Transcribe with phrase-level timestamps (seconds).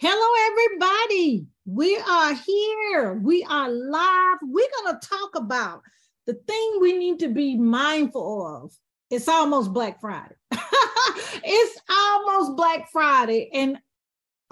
[0.00, 1.46] Hello, everybody.
[1.66, 3.14] We are here.
[3.14, 4.38] We are live.
[4.42, 5.82] We're going to talk about
[6.24, 8.72] the thing we need to be mindful of.
[9.10, 10.36] It's almost Black Friday.
[10.52, 13.50] it's almost Black Friday.
[13.52, 13.76] And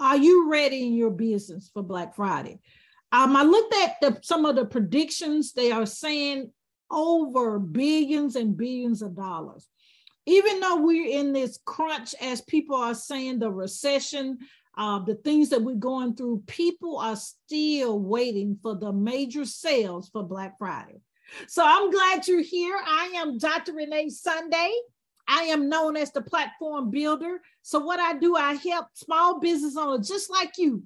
[0.01, 2.59] are you ready in your business for Black Friday?
[3.13, 5.53] Um, I looked at the, some of the predictions.
[5.53, 6.51] They are saying
[6.91, 9.65] over billions and billions of dollars.
[10.25, 14.39] Even though we're in this crunch, as people are saying, the recession,
[14.77, 20.09] uh, the things that we're going through, people are still waiting for the major sales
[20.09, 21.01] for Black Friday.
[21.47, 22.77] So I'm glad you're here.
[22.85, 23.73] I am Dr.
[23.73, 24.71] Renee Sunday.
[25.27, 27.41] I am known as the platform builder.
[27.63, 30.83] So what I do, I help small business owners just like you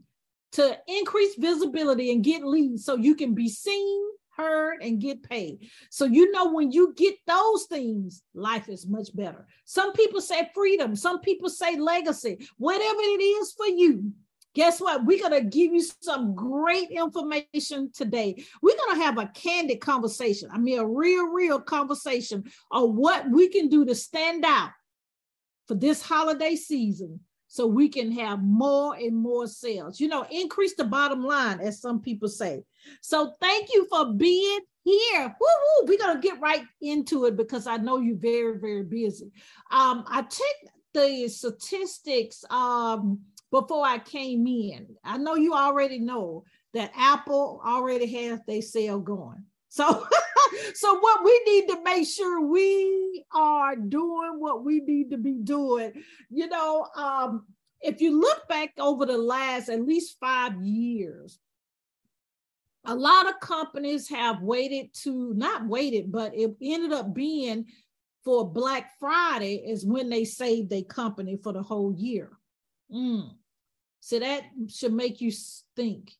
[0.53, 4.03] to increase visibility and get leads so you can be seen,
[4.35, 5.69] heard, and get paid.
[5.89, 9.47] So you know when you get those things, life is much better.
[9.65, 14.11] Some people say freedom, some people say legacy, whatever it is for you.
[14.53, 15.05] Guess what?
[15.05, 18.43] We're going to give you some great information today.
[18.61, 20.49] We're going to have a candid conversation.
[20.51, 24.71] I mean, a real, real conversation on what we can do to stand out
[25.69, 27.21] for this holiday season
[27.51, 29.99] so we can have more and more sales.
[29.99, 32.63] You know, increase the bottom line, as some people say.
[33.01, 35.35] So thank you for being here.
[35.37, 35.85] Woo-woo.
[35.85, 39.33] We're to get right into it because I know you're very, very busy.
[39.69, 43.19] Um, I checked the statistics um,
[43.51, 44.87] before I came in.
[45.03, 49.43] I know you already know that Apple already has their sale going.
[49.67, 50.07] So,
[50.73, 55.33] so what we need to make sure we are doing what we need to be
[55.33, 55.93] doing.
[56.29, 57.45] You know, um,
[57.81, 61.39] if you look back over the last at least five years,
[62.85, 67.65] a lot of companies have waited to not waited, but it ended up being
[68.23, 72.31] for Black Friday is when they saved their company for the whole year.
[72.93, 73.31] Mm.
[73.99, 75.31] So that should make you
[75.75, 76.11] think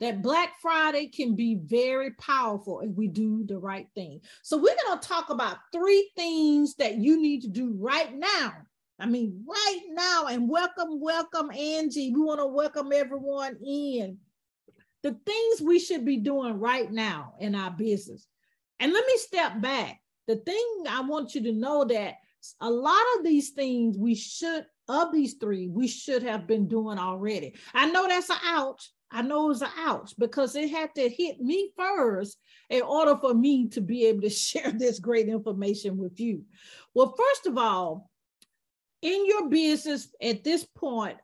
[0.00, 4.20] that Black Friday can be very powerful if we do the right thing.
[4.42, 8.52] So, we're going to talk about three things that you need to do right now.
[8.98, 12.12] I mean, right now, and welcome, welcome, Angie.
[12.12, 14.18] We want to welcome everyone in.
[15.02, 18.26] The things we should be doing right now in our business.
[18.78, 20.00] And let me step back.
[20.26, 22.16] The thing I want you to know that
[22.60, 26.98] a lot of these things we should, of these three, we should have been doing
[26.98, 27.54] already.
[27.72, 31.08] I know that's an ouch I know it was an ouch because it had to
[31.08, 32.38] hit me first
[32.68, 36.44] in order for me to be able to share this great information with you.
[36.94, 38.10] Well, first of all,
[39.02, 41.16] in your business at this point,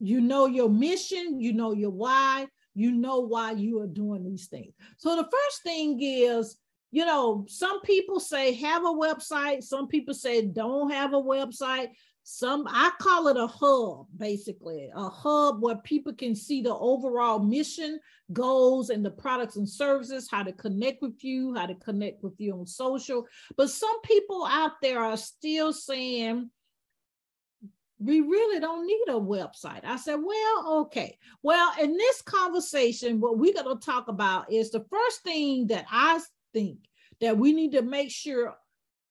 [0.00, 4.46] you know your mission, you know your why, you know why you are doing these
[4.46, 4.74] things.
[4.98, 6.56] So the first thing is,
[6.90, 11.88] you know, some people say have a website, some people say don't have a website,
[12.26, 17.38] some i call it a hub basically a hub where people can see the overall
[17.38, 18.00] mission
[18.32, 22.32] goals and the products and services how to connect with you how to connect with
[22.38, 23.26] you on social
[23.58, 26.50] but some people out there are still saying
[27.98, 29.84] we really don't need a website.
[29.84, 31.16] I said, well, okay.
[31.42, 35.86] Well, in this conversation, what we're going to talk about is the first thing that
[35.90, 36.20] I
[36.52, 36.78] think
[37.20, 38.54] that we need to make sure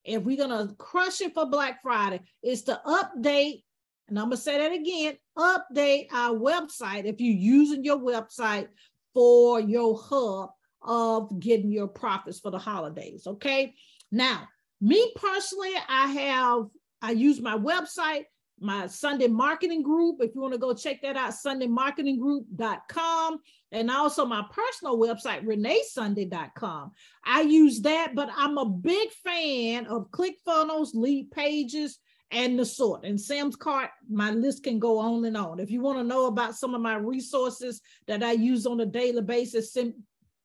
[0.03, 3.63] if we're gonna crush it for Black Friday, is to update,
[4.07, 8.67] and I'm gonna say that again, update our website if you're using your website
[9.13, 10.49] for your hub
[10.81, 13.25] of getting your profits for the holidays.
[13.25, 13.73] Okay.
[14.11, 14.47] Now,
[14.81, 16.65] me personally, I have
[17.01, 18.25] I use my website
[18.59, 20.17] my Sunday marketing group.
[20.21, 23.39] If you want to go check that out, sundaymarketinggroup.com.
[23.71, 26.91] And also my personal website, reneesunday.com.
[27.25, 31.93] I use that, but I'm a big fan of ClickFunnels, Leadpages,
[32.31, 33.05] and the sort.
[33.05, 35.59] And Sam's Cart, my list can go on and on.
[35.59, 38.85] If you want to know about some of my resources that I use on a
[38.85, 39.93] daily basis, send,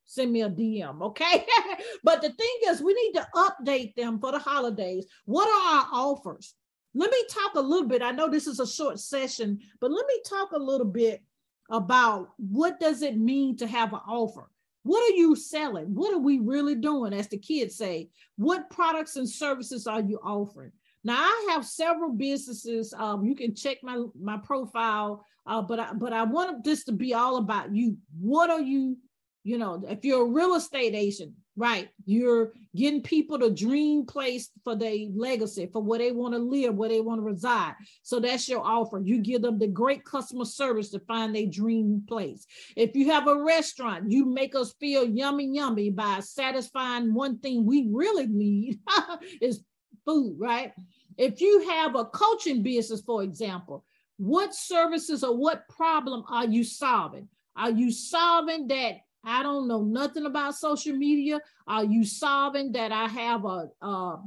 [0.05, 1.47] send me a DM, okay?
[2.05, 5.06] but the thing is, we need to update them for the holidays.
[5.25, 6.55] What are our offers?
[6.94, 8.02] Let me talk a little bit.
[8.02, 11.23] I know this is a short session, but let me talk a little bit
[11.70, 14.50] about what does it mean to have an offer?
[14.85, 15.94] What are you selling?
[15.94, 17.12] What are we really doing?
[17.12, 20.73] As the kids say, what products and services are you offering?
[21.05, 22.94] Now I have several businesses.
[22.96, 26.93] Um, you can check my my profile, uh, but I, but I want this to
[26.93, 27.99] be all about you.
[28.20, 28.96] What are you?
[29.44, 31.88] You know, if you're a real estate agent, Right.
[32.05, 36.76] You're getting people to dream place for their legacy, for where they want to live,
[36.76, 37.75] where they want to reside.
[38.05, 39.00] So that's your offer.
[39.05, 42.46] You give them the great customer service to find their dream place.
[42.76, 47.66] If you have a restaurant, you make us feel yummy, yummy by satisfying one thing
[47.66, 48.78] we really need
[49.40, 49.64] is
[50.06, 50.72] food, right?
[51.16, 53.84] If you have a coaching business, for example,
[54.16, 57.26] what services or what problem are you solving?
[57.56, 58.99] Are you solving that
[59.29, 61.41] I don't know nothing about social media?
[61.67, 64.23] Are you solving that I have a, a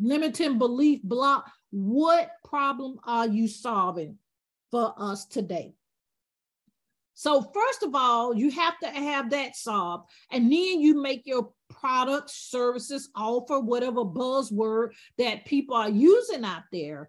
[0.00, 1.50] limiting belief block?
[1.70, 4.18] What problem are you solving
[4.70, 5.74] for us today?
[7.18, 11.50] So first of all, you have to have that solved, and then you make your
[11.70, 17.08] products, services, offer whatever buzzword that people are using out there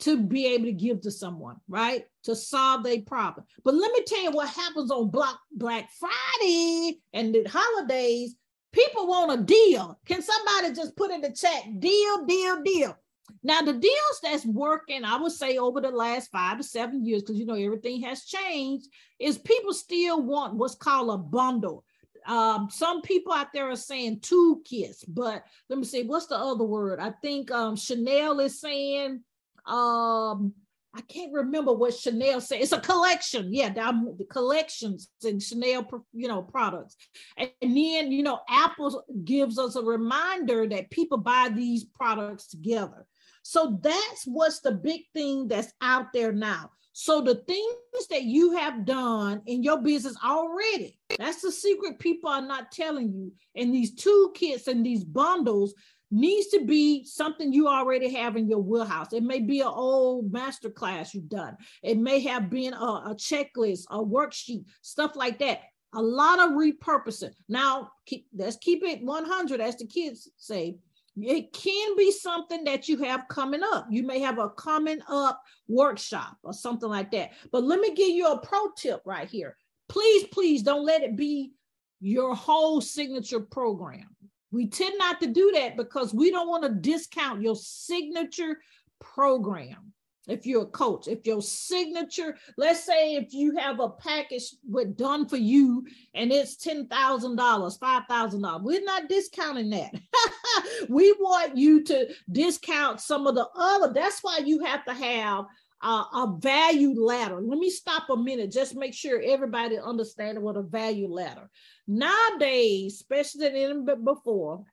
[0.00, 2.04] to be able to give to someone, right?
[2.24, 3.46] To solve their problem.
[3.64, 8.36] But let me tell you what happens on Black Black Friday and the holidays.
[8.72, 9.98] People want a deal.
[10.04, 12.96] Can somebody just put in the chat deal, deal, deal?
[13.42, 17.22] Now, the deals that's working, I would say over the last five to seven years,
[17.22, 18.88] because you know everything has changed,
[19.18, 21.84] is people still want what's called a bundle.
[22.26, 26.36] Um, some people out there are saying two kits, but let me see, what's the
[26.36, 26.98] other word?
[27.00, 29.22] I think um, Chanel is saying,
[29.66, 30.54] um,
[30.96, 32.60] I can't remember what Chanel said.
[32.60, 33.52] It's a collection.
[33.52, 36.96] Yeah, the collections and Chanel, you know, products.
[37.36, 43.06] And then, you know, Apple gives us a reminder that people buy these products together.
[43.42, 46.70] So that's what's the big thing that's out there now.
[46.96, 52.30] So the things that you have done in your business already, that's the secret people
[52.30, 53.32] are not telling you.
[53.56, 55.74] And these toolkits and these bundles
[56.10, 59.12] needs to be something you already have in your wheelhouse.
[59.12, 61.56] It may be an old master class you've done.
[61.82, 65.60] It may have been a, a checklist, a worksheet, stuff like that.
[65.94, 67.32] A lot of repurposing.
[67.48, 70.78] Now, keep, let's keep it 100, as the kids say.
[71.16, 73.86] It can be something that you have coming up.
[73.88, 77.30] You may have a coming up workshop or something like that.
[77.52, 79.56] But let me give you a pro tip right here.
[79.88, 81.52] Please, please don't let it be
[82.00, 84.13] your whole signature program.
[84.54, 88.58] We tend not to do that because we don't want to discount your signature
[89.00, 89.92] program
[90.26, 94.96] if you're a coach, if your signature, let's say if you have a package with
[94.96, 95.84] done for you
[96.14, 99.92] and it's $10,000, $5,000, we're not discounting that.
[100.88, 103.92] we want you to discount some of the other.
[103.92, 105.44] That's why you have to have
[105.84, 107.40] a, a value ladder.
[107.40, 111.50] Let me stop a minute, just make sure everybody understands what a value ladder.
[111.86, 114.64] Nowadays, especially than before,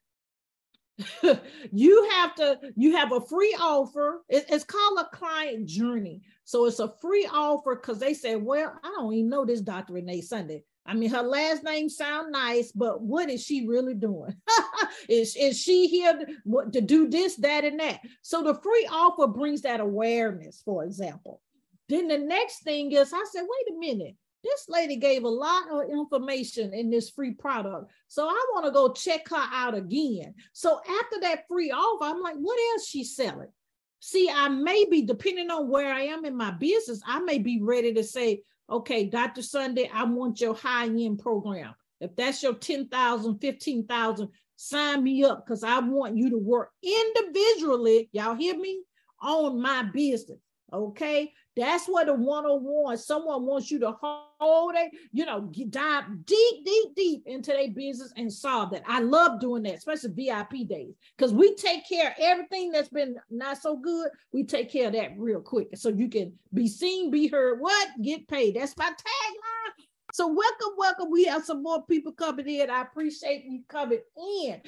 [1.72, 6.66] you have to you have a free offer it, it's called a client journey so
[6.66, 10.22] it's a free offer because they say well i don't even know this dr renee
[10.22, 14.36] sunday i mean her last name sound nice but what is she really doing
[15.10, 19.28] is, is she here to, to do this that and that so the free offer
[19.28, 21.42] brings that awareness for example
[21.90, 25.70] then the next thing is i said wait a minute this lady gave a lot
[25.72, 27.92] of information in this free product.
[28.08, 30.34] So I want to go check her out again.
[30.54, 33.52] So after that free offer, I'm like, what else she's selling?
[34.00, 37.62] See, I may be, depending on where I am in my business, I may be
[37.62, 39.42] ready to say, okay, Dr.
[39.42, 41.76] Sunday, I want your high-end program.
[42.00, 48.10] If that's your 10,000, 15,000, sign me up because I want you to work individually.
[48.12, 48.84] Y'all hear me?
[49.22, 50.40] On my business.
[50.74, 51.32] Okay.
[51.62, 56.96] That's what a one-on-one, someone wants you to hold it, you know, dive deep, deep,
[56.96, 58.82] deep into their business and solve that.
[58.88, 63.16] I love doing that, especially VIP days, because we take care of everything that's been
[63.30, 64.10] not so good.
[64.34, 65.68] We take care of that real quick.
[65.76, 67.90] So you can be seen, be heard, what?
[68.02, 68.56] Get paid.
[68.56, 69.86] That's my tagline.
[70.14, 71.12] So welcome, welcome.
[71.12, 72.72] We have some more people coming in.
[72.72, 74.62] I appreciate you coming in.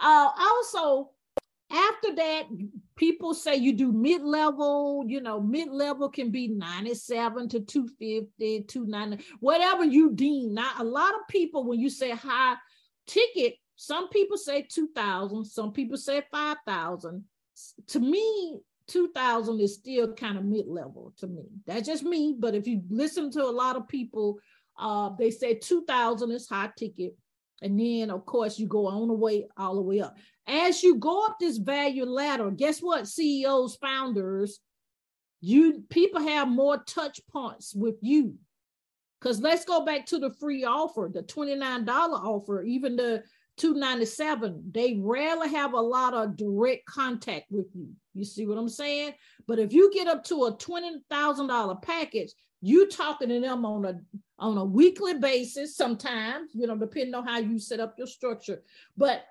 [0.00, 1.10] Uh, also,
[1.70, 2.44] after that,
[2.96, 9.84] people say you do mid-level, you know, mid-level can be 97 to 250, 290, whatever
[9.84, 10.54] you deem.
[10.54, 12.56] Now, a lot of people, when you say high
[13.06, 17.24] ticket, some people say 2,000, some people say 5,000.
[17.88, 18.58] To me,
[18.88, 21.42] 2000 is still kind of mid-level to me.
[21.66, 22.34] That's just me.
[22.38, 24.38] But if you listen to a lot of people,
[24.78, 27.14] uh, they say 2000 is high ticket.
[27.62, 30.16] And then, of course, you go on the way all the way up.
[30.46, 33.08] As you go up this value ladder, guess what?
[33.08, 34.60] CEOs, founders,
[35.40, 38.34] you people have more touch points with you.
[39.20, 43.24] Because let's go back to the free offer, the $29 offer, even the
[43.58, 48.68] 297 they rarely have a lot of direct contact with you you see what i'm
[48.68, 49.12] saying
[49.48, 54.00] but if you get up to a $20000 package you talking to them on a
[54.38, 58.62] on a weekly basis sometimes, you know, depending on how you set up your structure.
[58.96, 59.24] But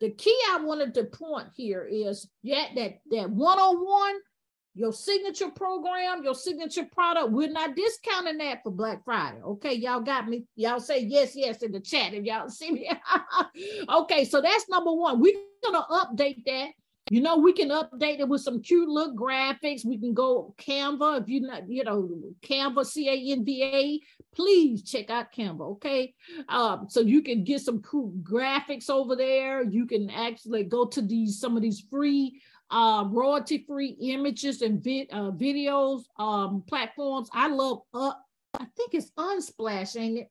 [0.00, 4.14] the key I wanted to point here is yeah, that that one-on-one,
[4.74, 9.42] your signature program, your signature product, we're not discounting that for Black Friday.
[9.42, 10.46] Okay, y'all got me.
[10.56, 12.90] Y'all say yes, yes in the chat if y'all see me.
[13.88, 15.20] okay, so that's number one.
[15.20, 16.70] We're gonna update that
[17.10, 19.84] You know, we can update it with some cute little graphics.
[19.84, 22.08] We can go Canva if you not, you know,
[22.40, 24.00] Canva, C-A-N-V-A.
[24.32, 26.14] Please check out Canva, okay?
[26.48, 29.64] Um, so you can get some cool graphics over there.
[29.64, 32.40] You can actually go to these some of these free
[32.70, 37.28] uh, royalty-free images and vid, uh, videos um, platforms.
[37.32, 38.24] I love up.
[38.54, 40.30] I think it's Unsplash, ain't it?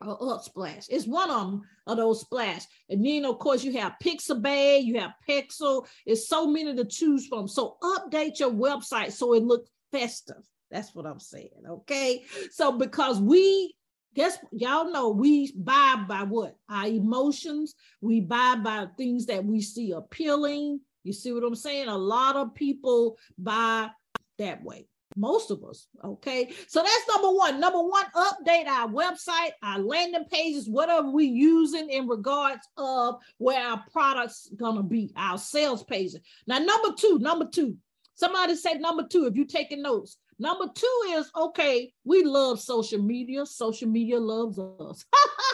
[0.00, 0.86] Or Upsplash.
[0.88, 2.64] It's one of them of those splash.
[2.88, 5.86] And then of course you have Pixabay, you have Pexel.
[6.06, 7.48] It's so many to choose from.
[7.48, 10.42] So update your website so it looks festive.
[10.70, 11.64] That's what I'm saying.
[11.68, 12.24] Okay.
[12.52, 13.74] So because we
[14.14, 16.56] guess y'all know we buy by what?
[16.68, 17.74] Our emotions.
[18.00, 20.80] We buy by things that we see appealing.
[21.02, 21.88] You see what I'm saying?
[21.88, 23.90] A lot of people buy
[24.38, 24.86] that way.
[25.18, 25.88] Most of us.
[26.04, 26.50] Okay.
[26.68, 27.58] So that's number one.
[27.58, 33.60] Number one, update our website, our landing pages, whatever we using in regards of where
[33.60, 36.20] our products gonna be, our sales pages.
[36.46, 37.76] Now, number two, number two.
[38.14, 40.18] Somebody said number two, if you're taking notes.
[40.40, 43.44] Number two is okay, we love social media.
[43.44, 45.04] Social media loves us.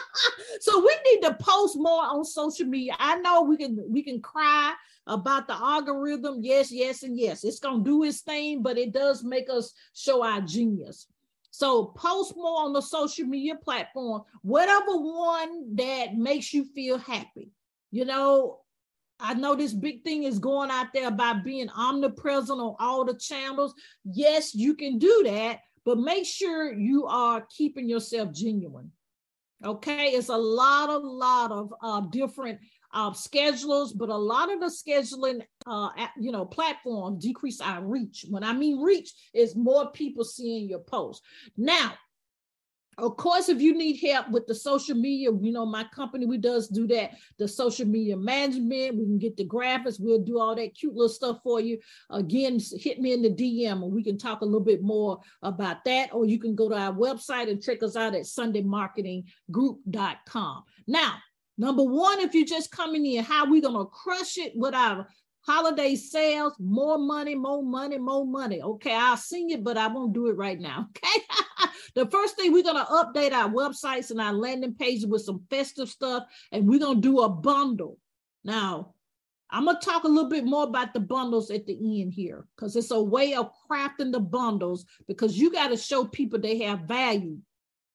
[0.61, 2.94] so we need to post more on social media.
[2.99, 4.75] I know we can we can cry
[5.06, 6.38] about the algorithm.
[6.40, 7.44] Yes, yes, and yes.
[7.44, 11.06] It's going to do its thing, but it does make us show our genius.
[11.50, 17.50] So post more on the social media platform, whatever one that makes you feel happy.
[17.92, 18.61] You know,
[19.20, 23.14] I know this big thing is going out there about being omnipresent on all the
[23.14, 23.73] channels.
[24.04, 28.90] Yes, you can do that, but make sure you are keeping yourself genuine.
[29.64, 32.58] Okay, it's a lot, a lot of uh, different
[32.92, 38.25] uh, schedulers, but a lot of the scheduling, uh, you know, platforms decrease our reach.
[38.28, 41.23] When I mean reach, is more people seeing your post.
[41.56, 41.94] Now,
[42.99, 46.39] of course, if you need help with the social media, you know, my company, we
[46.39, 50.55] does do that, the social media management, we can get the graphics, we'll do all
[50.55, 51.79] that cute little stuff for you.
[52.11, 55.85] Again, hit me in the DM and we can talk a little bit more about
[55.85, 60.63] that, or you can go to our website and check us out at sundaymarketinggroup.com.
[60.87, 61.15] Now,
[61.57, 65.07] Number one, if you're just coming in, how we gonna crush it with our
[65.47, 68.63] holiday sales, more money, more money, more money.
[68.63, 70.89] Okay, I'll sing it, but I won't do it right now.
[70.97, 71.71] Okay.
[71.95, 75.89] The first thing we're gonna update our websites and our landing pages with some festive
[75.89, 77.99] stuff, and we're gonna do a bundle.
[78.45, 78.95] Now,
[79.51, 82.77] I'm gonna talk a little bit more about the bundles at the end here, because
[82.77, 86.81] it's a way of crafting the bundles because you got to show people they have
[86.81, 87.39] value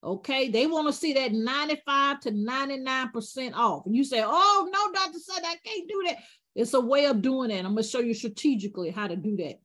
[0.01, 3.85] Okay, they want to see that 95 to 99% off.
[3.85, 5.19] And you say, Oh, no, Dr.
[5.19, 6.17] Sunday, I can't do that.
[6.55, 7.65] It's a way of doing it.
[7.65, 9.59] I'm going to show you strategically how to do that.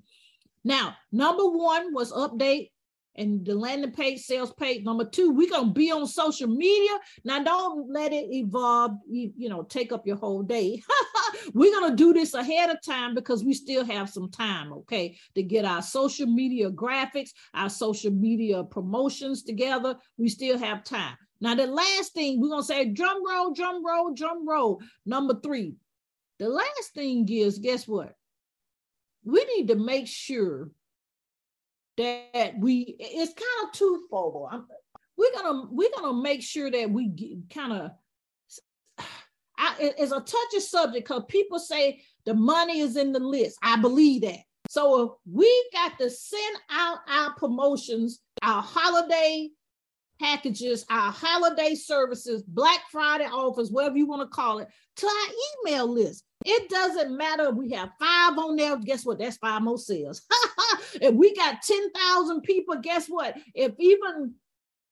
[0.65, 2.71] Now, number one was update
[3.17, 4.85] and the landing page, sales page.
[4.85, 6.91] Number two, we're gonna be on social media.
[7.25, 10.83] Now, don't let it evolve, you, you know, take up your whole day.
[11.55, 15.43] we're gonna do this ahead of time because we still have some time, okay, to
[15.43, 19.97] get our social media graphics, our social media promotions together.
[20.17, 21.17] We still have time.
[21.41, 24.81] Now, the last thing we're gonna say, drum roll, drum roll, drum roll.
[25.07, 25.75] Number three.
[26.41, 28.15] The last thing is, guess what?
[29.25, 30.71] We need to make sure
[31.97, 34.49] that we it's kind of twofold.
[34.51, 34.67] I'm,
[35.17, 37.91] we're gonna we're gonna make sure that we kind of
[39.79, 43.59] it's a touchy subject because people say the money is in the list.
[43.63, 44.41] I believe that.
[44.69, 49.51] So we got to send out our promotions, our holiday
[50.21, 55.67] packages, our holiday services, Black Friday offers, whatever you want to call it, to our
[55.67, 56.25] email list.
[56.45, 58.77] It doesn't matter if we have five on there.
[58.77, 59.19] Guess what?
[59.19, 60.23] That's five more sales.
[60.95, 63.37] if we got 10,000 people, guess what?
[63.55, 64.35] If even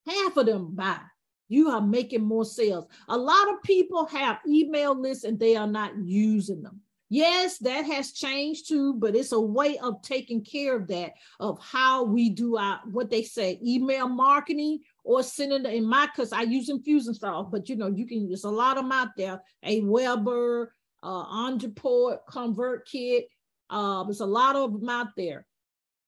[0.07, 0.99] half of them buy,
[1.49, 2.87] you are making more sales.
[3.09, 6.81] A lot of people have email lists and they are not using them.
[7.12, 11.59] Yes, that has changed too, but it's a way of taking care of that, of
[11.61, 16.40] how we do our what they say, email marketing or sending in my because I
[16.40, 20.69] use Infusionsoft, but you know, you can there's a lot of them out there, Aweber,
[21.02, 23.25] uh Ontraport, ConvertKit.
[23.69, 25.45] Uh, there's a lot of them out there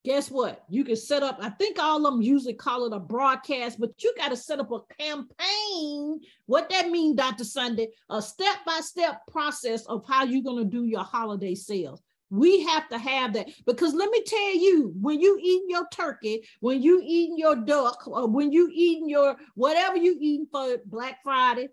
[0.05, 0.63] guess what?
[0.69, 3.91] You can set up, I think all of them usually call it a broadcast, but
[4.01, 6.21] you got to set up a campaign.
[6.45, 7.43] What that mean, Dr.
[7.43, 7.89] Sunday?
[8.09, 12.01] A step-by-step process of how you're going to do your holiday sales.
[12.29, 16.43] We have to have that because let me tell you, when you eating your turkey,
[16.59, 21.19] when you eating your duck, or when you eating your whatever you eating for Black
[21.23, 21.69] Friday,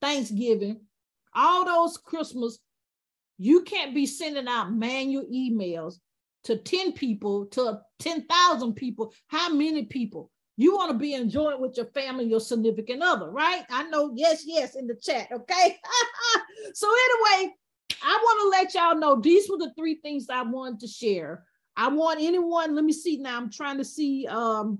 [0.00, 0.80] Thanksgiving,
[1.34, 2.58] all those Christmas,
[3.38, 5.96] you can't be sending out manual emails
[6.44, 10.30] to 10 people to 10,000 people, how many people?
[10.56, 13.64] You want to be enjoying with your family, your significant other, right?
[13.70, 15.76] I know, yes, yes, in the chat, okay?
[16.74, 17.52] so, anyway,
[18.02, 21.44] I want to let y'all know these were the three things I wanted to share.
[21.76, 23.36] I want anyone, let me see now.
[23.36, 24.78] I'm trying to see um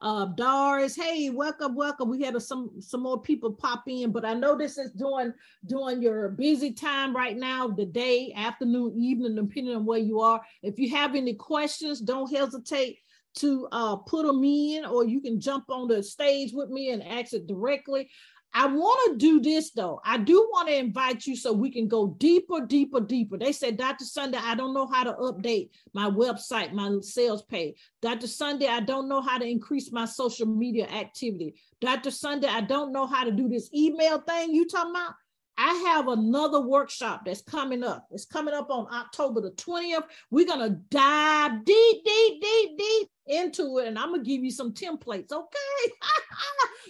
[0.00, 0.94] uh Doris.
[0.94, 2.10] Hey, welcome, welcome.
[2.10, 5.32] We had a, some some more people pop in, but I know this is doing
[5.64, 10.42] during your busy time right now, the day, afternoon, evening, depending on where you are.
[10.62, 12.98] If you have any questions, don't hesitate
[13.36, 17.02] to uh, put them in, or you can jump on the stage with me and
[17.02, 18.10] ask it directly.
[18.58, 20.00] I want to do this though.
[20.02, 23.36] I do want to invite you so we can go deeper, deeper, deeper.
[23.36, 24.06] They said, Dr.
[24.06, 27.76] Sunday, I don't know how to update my website, my sales page.
[28.00, 28.26] Dr.
[28.26, 31.56] Sunday, I don't know how to increase my social media activity.
[31.82, 32.10] Dr.
[32.10, 35.12] Sunday, I don't know how to do this email thing you talking about.
[35.58, 38.06] I have another workshop that's coming up.
[38.10, 40.04] It's coming up on October the 20th.
[40.30, 43.88] We're going to dive deep, deep, deep, deep into it.
[43.88, 45.32] And I'm going to give you some templates.
[45.32, 45.92] Okay.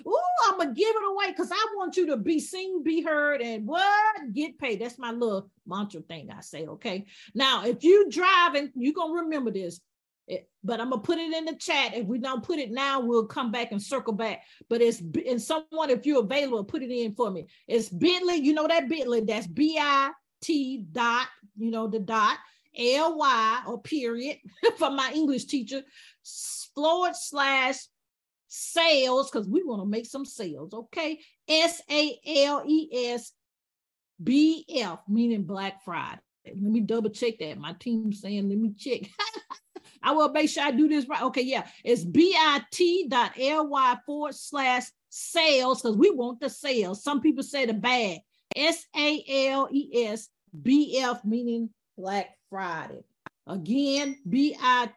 [0.06, 0.18] Ooh,
[0.48, 3.40] I'm going to give it away because I want you to be seen, be heard,
[3.40, 4.32] and what?
[4.32, 4.80] Get paid.
[4.80, 6.66] That's my little mantra thing I say.
[6.66, 7.06] Okay.
[7.34, 9.80] Now, if you driving, you're going to remember this.
[10.26, 11.94] It, but I'm gonna put it in the chat.
[11.94, 14.42] If we don't put it now, we'll come back and circle back.
[14.68, 17.46] But it's and someone, if you're available, put it in for me.
[17.68, 22.38] It's Bitly, you know that Bitly, that's B-I-T dot, you know, the dot
[22.78, 24.38] L-Y or period
[24.78, 25.82] for my English teacher,
[26.74, 27.76] forward slash
[28.48, 31.20] sales, because we want to make some sales, okay?
[31.48, 33.32] S-A-L-E-S
[34.22, 36.20] B-F, meaning Black Friday.
[36.46, 37.58] Let me double check that.
[37.58, 39.02] My team's saying, let me check.
[40.02, 41.22] I will make sure I do this right.
[41.22, 41.66] Okay, yeah.
[41.84, 47.02] It's bit.ly forward slash sales because we want the sales.
[47.02, 48.20] Some people say the bag.
[48.54, 50.28] S A L E S
[50.62, 53.04] B F meaning Black Friday.
[53.46, 54.88] Again, bit.ly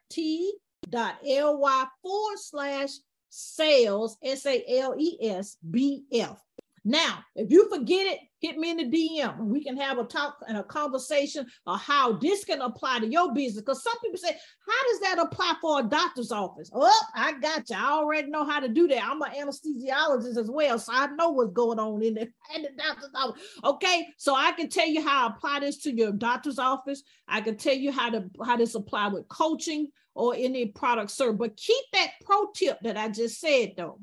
[2.01, 2.89] forward slash
[3.29, 6.41] sales, S A L E S B F.
[6.85, 10.37] Now, if you forget it, hit me in the DM we can have a talk
[10.47, 13.61] and a conversation of how this can apply to your business.
[13.61, 16.69] Because some people say, How does that apply for a doctor's office?
[16.73, 17.75] Oh, I got you.
[17.75, 19.03] I already know how to do that.
[19.03, 20.79] I'm an anesthesiologist as well.
[20.79, 22.21] So I know what's going on in the,
[22.55, 23.41] in the doctor's office.
[23.63, 24.07] Okay.
[24.17, 27.03] So I can tell you how to apply this to your doctor's office.
[27.27, 31.33] I can tell you how to how this apply with coaching or any product sir.
[31.33, 33.99] But keep that pro tip that I just said though.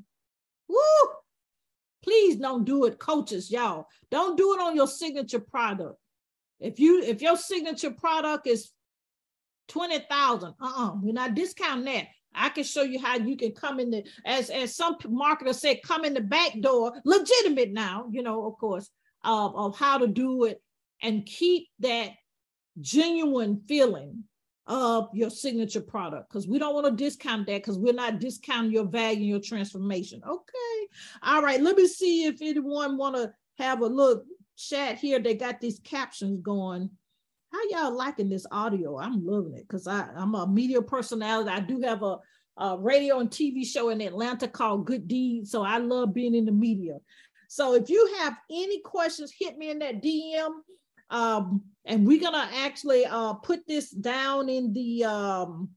[0.69, 0.77] Woo!
[2.07, 3.89] Please don't do it, coaches, y'all.
[4.13, 5.99] Don't do it on your signature product.
[6.61, 8.71] If you if your signature product is
[9.69, 12.07] 20,000, uh-uh, we're not discounting that.
[12.33, 15.83] I can show you how you can come in the as as some marketers said,
[15.83, 18.89] come in the back door, legitimate now, you know, of course,
[19.25, 20.63] of, of how to do it
[21.03, 22.11] and keep that
[22.81, 24.23] genuine feeling
[24.67, 28.73] of your signature product because we don't want to discount that because we're not discounting
[28.73, 30.21] your value and your transformation.
[30.27, 30.89] Okay.
[31.23, 31.61] All right.
[31.61, 34.25] Let me see if anyone want to have a look
[34.57, 35.21] chat here.
[35.21, 36.91] They got these captions going.
[37.53, 38.99] How y'all liking this audio?
[38.99, 41.51] I'm loving it because I'm a media personality.
[41.51, 42.19] I do have a,
[42.57, 45.53] a radio and TV show in Atlanta called Good Deeds.
[45.53, 46.99] So I love being in the media.
[47.49, 50.51] So if you have any questions, hit me in that DM
[51.11, 55.71] um, and we're gonna actually uh, put this down in the um,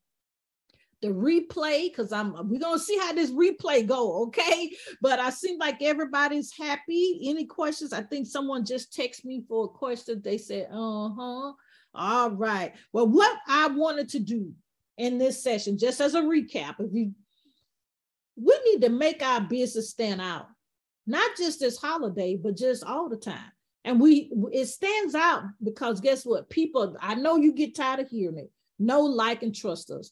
[1.02, 4.72] the replay because I'm we're gonna see how this replay go, okay?
[5.02, 7.22] But I seem like everybody's happy.
[7.26, 7.94] Any questions?
[7.94, 10.22] I think someone just texted me for a question.
[10.24, 11.54] They said, uh-huh.
[11.96, 12.74] All right.
[12.94, 14.54] Well, what I wanted to do
[14.98, 17.14] in this session, just as a recap, if you
[18.36, 20.48] we need to make our business stand out,
[21.06, 23.52] not just this holiday, but just all the time.
[23.90, 26.48] And we it stands out because guess what?
[26.48, 28.52] People, I know you get tired of hearing it.
[28.78, 30.12] Know, like, and trust us.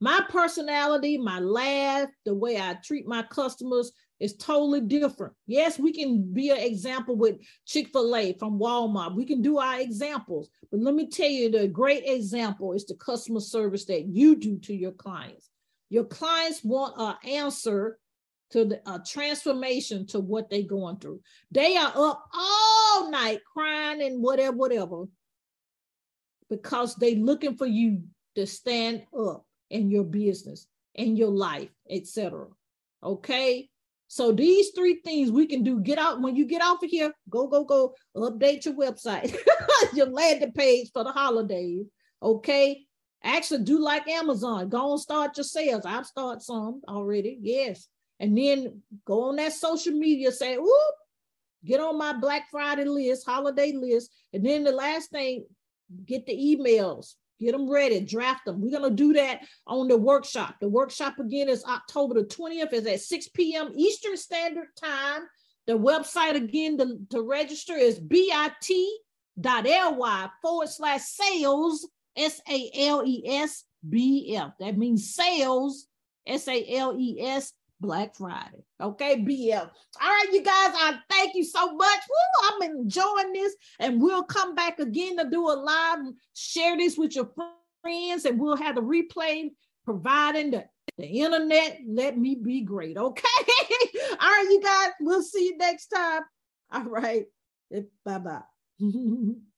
[0.00, 5.34] My personality, my laugh, the way I treat my customers is totally different.
[5.46, 9.14] Yes, we can be an example with Chick-fil-A from Walmart.
[9.14, 10.50] We can do our examples.
[10.72, 14.58] But let me tell you, the great example is the customer service that you do
[14.58, 15.48] to your clients.
[15.90, 18.00] Your clients want an answer
[18.52, 21.20] to the uh, transformation to what they're going through.
[21.50, 25.04] They are up all night crying and whatever, whatever,
[26.48, 28.02] because they looking for you
[28.36, 32.46] to stand up in your business, in your life, etc.
[33.02, 33.68] Okay.
[34.08, 35.80] So these three things we can do.
[35.80, 37.14] Get out when you get off of here.
[37.30, 37.94] Go, go, go.
[38.14, 39.34] Update your website,
[39.94, 41.86] your landing page for the holidays.
[42.22, 42.84] Okay.
[43.24, 44.68] Actually, do like Amazon.
[44.68, 45.86] Go and start your sales.
[45.86, 47.38] I've started some already.
[47.40, 47.88] Yes
[48.22, 50.94] and then go on that social media, say, whoop,
[51.64, 54.12] get on my Black Friday list, holiday list.
[54.32, 55.44] And then the last thing,
[56.06, 58.60] get the emails, get them ready, draft them.
[58.60, 60.54] We're going to do that on the workshop.
[60.60, 63.72] The workshop again is October the 20th, is at 6 p.m.
[63.74, 65.22] Eastern Standard Time.
[65.66, 68.32] The website again to, to register is bit
[69.40, 74.52] dot ly forward slash sales, S A L E S B F.
[74.60, 75.86] That means sales,
[76.24, 78.64] S A L E S Black Friday.
[78.80, 79.54] Okay, BL.
[79.56, 79.68] All
[80.00, 82.00] right, you guys, I thank you so much.
[82.08, 85.98] Woo, I'm enjoying this, and we'll come back again to do a live.
[86.34, 87.30] Share this with your
[87.82, 89.50] friends, and we'll have the replay
[89.84, 90.64] providing the,
[90.96, 91.80] the internet.
[91.86, 92.96] Let me be great.
[92.96, 93.28] Okay.
[94.12, 96.22] All right, you guys, we'll see you next time.
[96.72, 97.24] All right.
[98.04, 98.42] Bye bye.